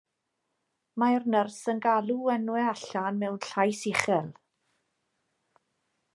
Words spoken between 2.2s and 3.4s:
enwau allan mewn